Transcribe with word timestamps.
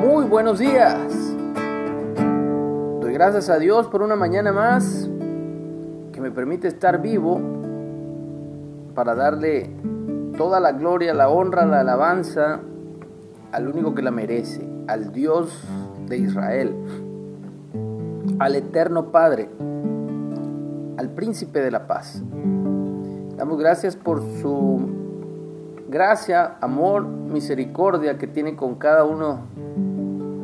Muy 0.00 0.24
buenos 0.24 0.58
días. 0.58 0.96
Doy 3.00 3.12
gracias 3.12 3.48
a 3.48 3.56
Dios 3.60 3.86
por 3.86 4.02
una 4.02 4.16
mañana 4.16 4.50
más 4.50 5.08
que 6.12 6.20
me 6.20 6.32
permite 6.32 6.66
estar 6.66 7.00
vivo 7.00 7.40
para 8.96 9.14
darle 9.14 9.70
toda 10.36 10.58
la 10.58 10.72
gloria, 10.72 11.14
la 11.14 11.28
honra, 11.28 11.64
la 11.66 11.82
alabanza 11.82 12.58
al 13.52 13.68
único 13.68 13.94
que 13.94 14.02
la 14.02 14.10
merece, 14.10 14.68
al 14.88 15.12
Dios 15.12 15.62
de 16.08 16.18
Israel, 16.18 16.74
al 18.40 18.56
eterno 18.56 19.12
Padre, 19.12 19.50
al 20.96 21.10
príncipe 21.10 21.60
de 21.60 21.70
la 21.70 21.86
paz. 21.86 22.24
Damos 23.36 23.56
gracias 23.56 23.94
por 23.94 24.20
su 24.42 25.07
gracia, 25.88 26.58
amor, 26.60 27.06
misericordia 27.06 28.18
que 28.18 28.26
tiene 28.26 28.54
con 28.56 28.74
cada 28.74 29.04
uno 29.04 29.40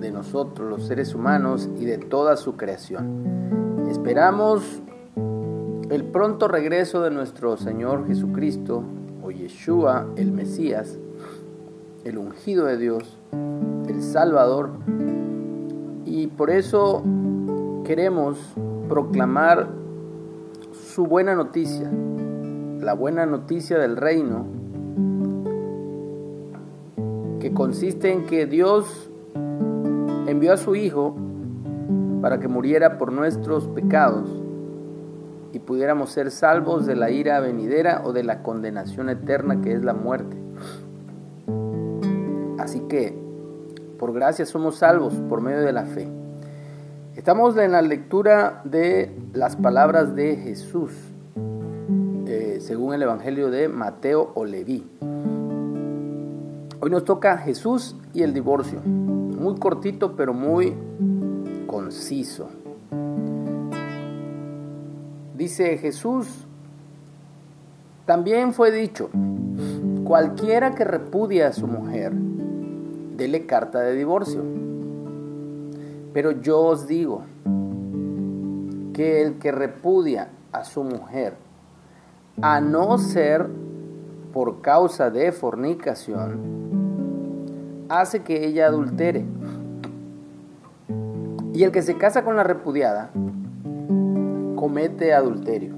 de 0.00 0.10
nosotros, 0.10 0.68
los 0.68 0.86
seres 0.86 1.14
humanos, 1.14 1.68
y 1.78 1.84
de 1.84 1.98
toda 1.98 2.36
su 2.36 2.56
creación. 2.56 3.86
Esperamos 3.90 4.82
el 5.90 6.04
pronto 6.04 6.48
regreso 6.48 7.02
de 7.02 7.10
nuestro 7.10 7.56
Señor 7.58 8.06
Jesucristo, 8.06 8.82
o 9.22 9.30
Yeshua, 9.30 10.06
el 10.16 10.32
Mesías, 10.32 10.98
el 12.04 12.18
ungido 12.18 12.64
de 12.64 12.78
Dios, 12.78 13.18
el 13.86 14.02
Salvador, 14.02 14.70
y 16.06 16.26
por 16.28 16.50
eso 16.50 17.02
queremos 17.84 18.38
proclamar 18.88 19.68
su 20.72 21.06
buena 21.06 21.34
noticia, 21.34 21.90
la 22.80 22.94
buena 22.94 23.26
noticia 23.26 23.78
del 23.78 23.96
reino, 23.96 24.63
que 27.44 27.52
consiste 27.52 28.10
en 28.10 28.24
que 28.24 28.46
Dios 28.46 29.10
envió 30.26 30.54
a 30.54 30.56
su 30.56 30.76
Hijo 30.76 31.14
para 32.22 32.40
que 32.40 32.48
muriera 32.48 32.96
por 32.96 33.12
nuestros 33.12 33.68
pecados 33.68 34.30
y 35.52 35.58
pudiéramos 35.58 36.08
ser 36.08 36.30
salvos 36.30 36.86
de 36.86 36.96
la 36.96 37.10
ira 37.10 37.40
venidera 37.40 38.00
o 38.02 38.14
de 38.14 38.24
la 38.24 38.42
condenación 38.42 39.10
eterna 39.10 39.60
que 39.60 39.74
es 39.74 39.84
la 39.84 39.92
muerte. 39.92 40.38
Así 42.58 42.80
que, 42.88 43.14
por 43.98 44.14
gracia 44.14 44.46
somos 44.46 44.76
salvos 44.76 45.12
por 45.28 45.42
medio 45.42 45.60
de 45.60 45.72
la 45.74 45.84
fe. 45.84 46.08
Estamos 47.14 47.58
en 47.58 47.72
la 47.72 47.82
lectura 47.82 48.62
de 48.64 49.14
las 49.34 49.56
palabras 49.56 50.16
de 50.16 50.36
Jesús, 50.36 50.92
eh, 52.26 52.56
según 52.62 52.94
el 52.94 53.02
Evangelio 53.02 53.50
de 53.50 53.68
Mateo 53.68 54.32
o 54.34 54.46
Leví. 54.46 54.86
Hoy 56.80 56.90
nos 56.90 57.04
toca 57.04 57.38
Jesús 57.38 57.96
y 58.12 58.22
el 58.22 58.34
divorcio. 58.34 58.80
Muy 58.80 59.56
cortito, 59.56 60.16
pero 60.16 60.34
muy 60.34 60.74
conciso. 61.66 62.48
Dice 65.36 65.78
Jesús, 65.78 66.46
también 68.06 68.52
fue 68.52 68.70
dicho, 68.70 69.10
cualquiera 70.04 70.74
que 70.74 70.84
repudia 70.84 71.48
a 71.48 71.52
su 71.52 71.66
mujer, 71.66 72.12
dele 72.12 73.46
carta 73.46 73.80
de 73.80 73.94
divorcio. 73.94 74.42
Pero 76.12 76.32
yo 76.32 76.60
os 76.60 76.86
digo 76.86 77.22
que 78.92 79.22
el 79.22 79.38
que 79.38 79.52
repudia 79.52 80.28
a 80.52 80.64
su 80.64 80.84
mujer, 80.84 81.34
a 82.40 82.60
no 82.60 82.98
ser 82.98 83.48
por 84.32 84.60
causa 84.60 85.10
de 85.10 85.32
fornicación, 85.32 86.63
hace 88.00 88.22
que 88.22 88.46
ella 88.46 88.66
adultere. 88.66 89.24
Y 91.52 91.62
el 91.62 91.70
que 91.70 91.82
se 91.82 91.96
casa 91.96 92.24
con 92.24 92.36
la 92.36 92.42
repudiada 92.42 93.10
comete 94.56 95.14
adulterio. 95.14 95.74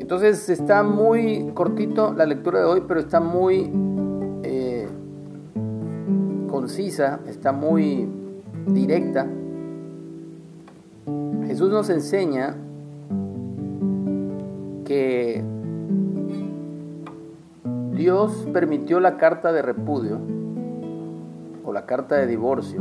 Entonces 0.00 0.48
está 0.48 0.82
muy 0.82 1.52
cortito 1.54 2.12
la 2.12 2.26
lectura 2.26 2.58
de 2.58 2.64
hoy, 2.66 2.82
pero 2.86 3.00
está 3.00 3.20
muy 3.20 3.70
eh, 4.42 4.86
concisa, 6.50 7.20
está 7.26 7.52
muy 7.52 8.08
directa. 8.66 9.26
Jesús 11.46 11.70
nos 11.70 11.88
enseña 11.90 12.56
que 14.84 15.44
Dios 18.02 18.48
permitió 18.52 18.98
la 18.98 19.16
carta 19.16 19.52
de 19.52 19.62
repudio 19.62 20.18
o 21.62 21.72
la 21.72 21.86
carta 21.86 22.16
de 22.16 22.26
divorcio, 22.26 22.80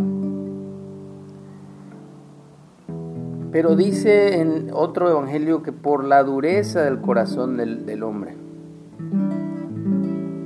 pero 3.51 3.75
dice 3.75 4.41
en 4.41 4.71
otro 4.73 5.11
evangelio 5.11 5.61
que 5.61 5.73
por 5.73 6.05
la 6.05 6.23
dureza 6.23 6.81
del 6.81 7.01
corazón 7.01 7.57
del, 7.57 8.01
hombre. 8.01 8.33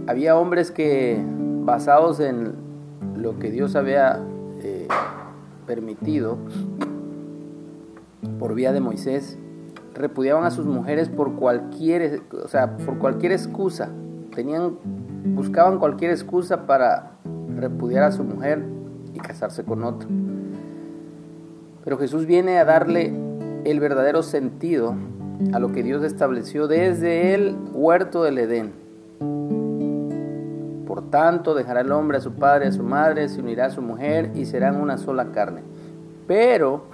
Había 0.08 0.36
hombres 0.36 0.72
que, 0.72 1.24
basados 1.64 2.20
en 2.20 2.56
lo 3.16 3.40
que 3.40 3.52
Dios 3.52 3.78
había 3.78 4.20
eh, 4.62 4.90
permitido 5.66 6.38
por 8.40 8.56
vía 8.56 8.74
de 8.74 8.82
Moisés, 8.82 9.40
repudiaban 9.94 10.44
a 10.44 10.52
sus 10.52 10.66
mujeres 10.66 11.08
por 11.08 11.36
cualquier, 11.36 12.24
o 12.44 12.50
sea, 12.50 12.76
por 12.76 12.98
cualquier 12.98 13.32
excusa 13.32 13.90
tenían, 14.36 14.78
buscaban 15.34 15.80
cualquier 15.80 16.12
excusa 16.12 16.68
para 16.68 17.14
repudiar 17.56 18.04
a 18.04 18.12
su 18.12 18.24
mujer 18.24 18.64
y 19.14 19.20
casarse 19.20 19.64
con 19.64 19.84
otro. 19.84 20.08
Pero 21.84 21.98
Jesús 21.98 22.26
viene 22.26 22.60
a 22.60 22.66
darle 22.66 23.14
el 23.64 23.80
verdadero 23.80 24.22
sentido 24.22 24.96
a 25.54 25.60
lo 25.60 25.72
que 25.72 25.84
Dios 25.84 26.04
estableció 26.04 26.68
desde 26.68 27.34
el 27.34 27.56
huerto 27.74 28.24
del 28.24 28.38
Edén. 28.38 28.74
Por 30.86 31.10
tanto, 31.10 31.56
dejará 31.56 31.82
el 31.82 31.92
hombre 31.92 32.18
a 32.18 32.22
su 32.22 32.34
padre 32.34 32.68
a 32.68 32.72
su 32.72 32.84
madre, 32.84 33.28
se 33.30 33.42
unirá 33.42 33.66
a 33.66 33.70
su 33.70 33.82
mujer 33.82 34.32
y 34.36 34.46
serán 34.46 34.80
una 34.80 34.98
sola 34.98 35.26
carne. 35.32 35.62
Pero 36.28 36.86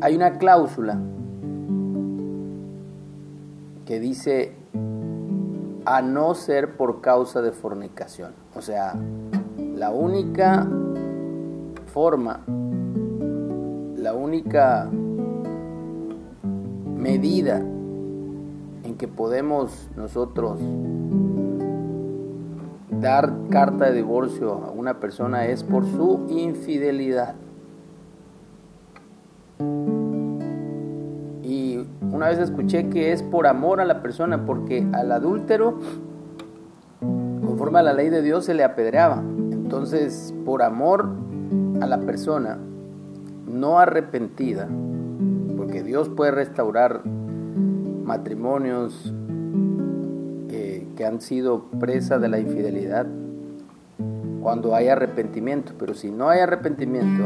hay 0.00 0.16
una 0.16 0.38
cláusula 0.38 0.98
que 3.86 4.00
dice 4.00 4.52
a 5.86 6.02
no 6.02 6.34
ser 6.34 6.76
por 6.76 7.00
causa 7.00 7.40
de 7.40 7.52
fornicación. 7.52 8.32
O 8.54 8.60
sea, 8.60 8.94
la 9.56 9.90
única 9.90 10.68
forma, 11.86 12.42
la 13.96 14.12
única 14.12 14.90
medida 16.96 17.58
en 17.58 18.96
que 18.98 19.06
podemos 19.06 19.88
nosotros 19.96 20.58
dar 23.00 23.32
carta 23.50 23.86
de 23.86 23.92
divorcio 23.92 24.64
a 24.64 24.70
una 24.72 24.98
persona 24.98 25.46
es 25.46 25.62
por 25.62 25.84
su 25.86 26.26
infidelidad. 26.28 27.36
Una 32.12 32.28
vez 32.28 32.38
escuché 32.38 32.88
que 32.88 33.12
es 33.12 33.22
por 33.22 33.46
amor 33.46 33.80
a 33.80 33.84
la 33.84 34.02
persona, 34.02 34.46
porque 34.46 34.86
al 34.92 35.12
adúltero, 35.12 35.78
conforme 37.00 37.80
a 37.80 37.82
la 37.82 37.92
ley 37.92 38.08
de 38.08 38.22
Dios, 38.22 38.44
se 38.44 38.54
le 38.54 38.64
apedreaba. 38.64 39.18
Entonces, 39.18 40.34
por 40.44 40.62
amor 40.62 41.10
a 41.80 41.86
la 41.86 42.00
persona 42.00 42.58
no 43.46 43.78
arrepentida, 43.78 44.68
porque 45.56 45.82
Dios 45.82 46.08
puede 46.08 46.30
restaurar 46.30 47.04
matrimonios 47.04 49.12
eh, 50.50 50.86
que 50.96 51.04
han 51.04 51.20
sido 51.20 51.64
presa 51.80 52.18
de 52.18 52.28
la 52.28 52.38
infidelidad 52.38 53.06
cuando 54.46 54.76
hay 54.76 54.88
arrepentimiento, 54.88 55.72
pero 55.76 55.94
si 55.94 56.12
no 56.12 56.28
hay 56.28 56.38
arrepentimiento, 56.38 57.24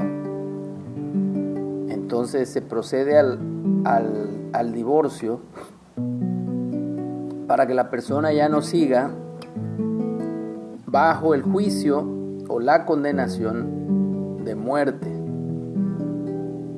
entonces 1.91 2.49
se 2.49 2.63
procede 2.63 3.19
al, 3.19 3.39
al, 3.85 4.40
divorcio 4.73 5.41
para 7.47 7.67
que 7.67 7.75
la 7.75 7.91
persona 7.91 8.33
ya 8.33 8.49
no 8.49 8.63
siga 8.63 9.11
bajo 10.87 11.35
el 11.35 11.43
juicio 11.43 12.07
o 12.49 12.61
la 12.61 12.85
condenación 12.85 14.45
de 14.45 14.55
muerte. 14.55 15.09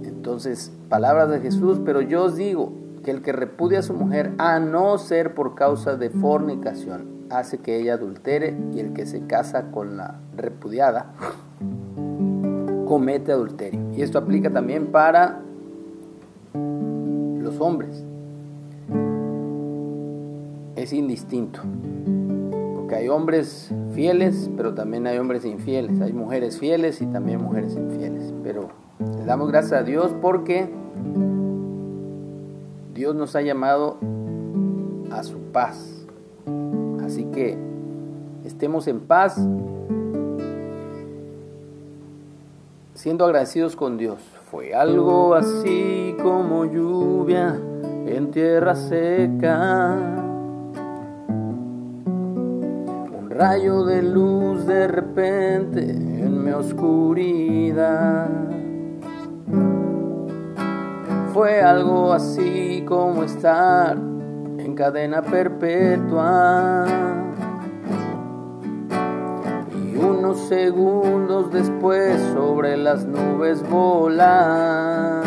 Entonces, 0.05 0.73
palabras 0.89 1.31
de 1.31 1.41
Jesús, 1.41 1.81
pero 1.85 2.01
yo 2.01 2.25
os 2.25 2.37
digo 2.37 2.73
que 3.05 3.11
el 3.11 3.23
que 3.23 3.33
repudia 3.33 3.81
a 3.81 3.83
su 3.83 3.95
mujer, 3.95 4.33
a 4.39 4.61
no 4.61 4.97
ser 4.99 5.35
por 5.35 5.55
causa 5.55 5.97
de 5.97 6.11
fornicación, 6.11 7.27
hace 7.31 7.59
que 7.59 7.79
ella 7.79 7.95
adultere 7.95 8.57
y 8.73 8.81
el 8.81 8.93
que 8.93 9.07
se 9.07 9.27
casa 9.27 9.71
con 9.71 9.97
la 9.97 10.21
repudiada, 10.37 11.13
comete 12.87 13.33
adulterio. 13.33 13.81
Y 13.95 14.03
esto 14.03 14.19
aplica 14.19 14.51
también 14.51 14.93
para 14.93 15.43
hombres. 17.63 18.05
es 20.83 20.93
indistinto. 20.93 21.61
Porque 22.75 22.97
hay 22.97 23.09
hombres 23.09 23.73
fieles, 23.95 24.51
pero 24.57 24.75
también 24.75 25.07
hay 25.07 25.19
hombres 25.19 25.45
infieles. 25.45 26.01
Hay 26.01 26.13
mujeres 26.13 26.59
fieles 26.59 27.01
y 27.01 27.07
también 27.07 27.41
mujeres 27.41 27.75
infieles. 27.77 28.33
Pero 28.43 28.69
le 29.17 29.25
damos 29.25 29.51
gracias 29.51 29.81
a 29.81 29.83
Dios 29.83 30.13
porque 30.21 30.69
Dios 32.95 33.15
nos 33.15 33.37
ha 33.37 33.43
llamado 33.43 33.99
a 35.11 35.23
su 35.23 35.39
paz. 35.53 36.07
Así 37.05 37.25
que 37.27 37.57
estemos 38.45 38.89
en 38.89 39.01
paz, 39.01 39.37
siendo 42.95 43.25
agradecidos 43.25 43.77
con 43.77 43.99
Dios. 43.99 44.19
Fue 44.53 44.75
algo 44.75 45.35
así 45.35 46.15
como 46.23 46.67
lluvia 46.67 47.59
en 48.07 48.31
tierra 48.31 48.75
seca. 48.75 49.97
Un 53.19 53.31
rayo 53.31 53.83
de 53.87 54.03
luz 54.03 54.67
de 54.67 54.89
repente 54.89 55.81
en 55.81 56.45
mi 56.45 56.51
oscuridad. 56.51 58.29
Fue 61.33 61.63
algo 61.63 62.13
así 62.13 62.85
como 62.87 63.23
estar 63.23 63.97
en 63.97 64.75
cadena 64.75 65.23
perpetua. 65.23 66.85
Unos 70.03 70.39
segundos 70.49 71.51
después 71.53 72.21
sobre 72.35 72.77
las 72.77 73.07
nubes 73.07 73.63
volar. 73.69 75.23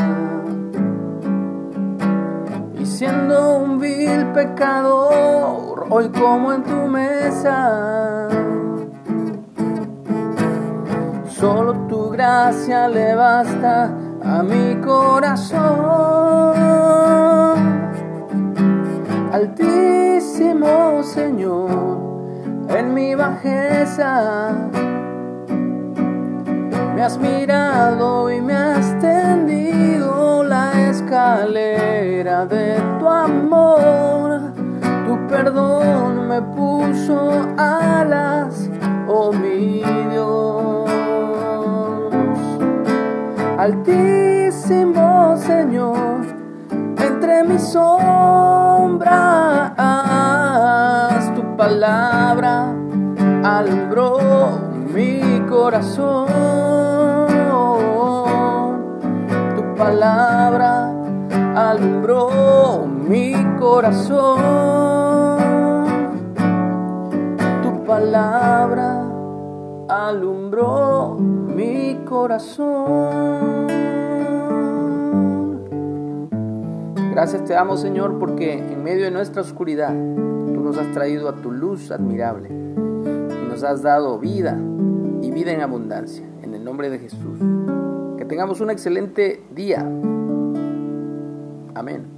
Y 2.77 2.85
siendo 2.85 3.57
un 3.57 3.79
vil 3.79 4.25
pecador, 4.33 5.87
hoy 5.89 6.09
como 6.09 6.53
en 6.53 6.63
tu 6.63 6.87
mesa. 6.87 8.27
Solo 11.29 11.73
tu 11.87 12.09
gracia 12.09 12.87
le 12.87 13.15
basta 13.15 13.91
a 14.23 14.43
mi 14.43 14.75
corazón. 14.81 15.95
Altísimo 19.31 21.03
Señor, 21.03 22.04
en 22.77 22.93
mi 22.93 23.15
bajeza 23.15 24.53
me 26.95 27.01
has 27.01 27.17
mirado 27.17 28.31
y 28.31 28.41
me 28.41 28.53
has 28.53 28.99
tendido 28.99 30.43
la 30.43 30.89
escalera 30.89 32.45
de 32.45 32.75
tu 32.99 33.09
amor. 33.09 34.53
Tu 35.05 35.27
perdón 35.27 36.27
me 36.29 36.41
puso 36.41 37.45
alas, 37.57 38.69
oh 39.07 39.33
mi 39.33 39.83
Dios. 40.11 40.89
Altísimo 43.57 45.35
Señor, 45.37 46.25
entre 46.97 47.43
mis 47.43 47.61
sombras, 47.61 48.24
palabra 51.65 52.75
alumbró 53.43 54.19
mi 54.93 55.41
corazón. 55.49 56.27
Tu 59.55 59.63
palabra 59.75 60.93
alumbró 61.55 62.85
mi 62.85 63.33
corazón. 63.59 64.45
Tu 67.63 67.83
palabra 67.83 69.01
alumbró 69.89 71.15
mi 71.15 71.95
corazón. 72.05 73.65
Gracias 77.11 77.43
te 77.45 77.53
damos 77.53 77.81
Señor 77.81 78.19
porque 78.19 78.53
en 78.53 78.83
medio 78.83 79.05
de 79.05 79.11
nuestra 79.11 79.41
oscuridad 79.41 79.95
nos 80.65 80.77
has 80.79 80.91
traído 80.91 81.29
a 81.29 81.35
tu 81.35 81.51
luz 81.51 81.91
admirable 81.91 82.49
y 82.49 83.47
nos 83.47 83.63
has 83.63 83.83
dado 83.83 84.17
vida 84.17 84.59
y 85.21 85.29
vida 85.29 85.51
en 85.51 85.61
abundancia. 85.61 86.25
En 86.41 86.55
el 86.55 86.63
nombre 86.63 86.89
de 86.89 86.97
Jesús. 86.97 87.39
Que 88.17 88.25
tengamos 88.25 88.59
un 88.61 88.71
excelente 88.71 89.43
día. 89.53 89.81
Amén. 91.75 92.14